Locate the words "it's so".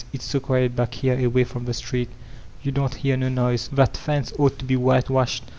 0.11-0.39